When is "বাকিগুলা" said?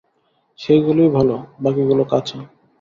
1.61-2.05